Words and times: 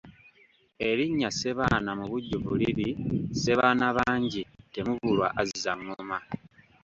Erinnya 0.89 1.29
Ssebaana 1.33 1.91
mu 1.99 2.05
bujjuvu 2.11 2.51
liri 2.59 2.89
Ssebaana 3.33 3.87
bangi 3.97 4.43
temubulwa 4.73 5.27
azza 5.41 5.73
ngoma. 5.83 6.17